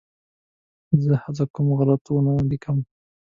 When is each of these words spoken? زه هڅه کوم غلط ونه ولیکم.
زه 1.03 1.13
هڅه 1.23 1.43
کوم 1.53 1.67
غلط 1.79 2.03
ونه 2.13 2.31
ولیکم. 2.35 2.77